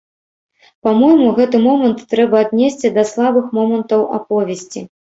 [0.87, 4.81] Па-мойму, гэты момант трэба аднесці да слабых момантаў аповесці.